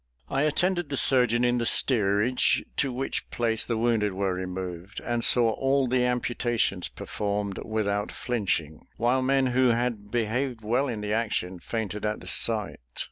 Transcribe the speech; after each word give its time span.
I 0.29 0.41
attended 0.45 0.89
the 0.89 0.97
surgeon 0.97 1.43
in 1.43 1.59
the 1.59 1.65
steerage, 1.67 2.65
to 2.77 2.91
which 2.91 3.29
place 3.29 3.63
the 3.63 3.77
wounded 3.77 4.13
were 4.13 4.33
removed, 4.33 4.99
and 5.01 5.23
saw 5.23 5.51
all 5.51 5.87
the 5.87 6.03
amputations 6.03 6.87
performed, 6.87 7.59
without 7.63 8.11
flinching; 8.11 8.87
while 8.97 9.21
men 9.21 9.45
who 9.53 9.67
had 9.67 10.09
behaved 10.09 10.63
well 10.63 10.87
in 10.87 11.01
the 11.01 11.13
action 11.13 11.59
fainted 11.59 12.03
at 12.03 12.19
the 12.19 12.27
sight. 12.27 12.79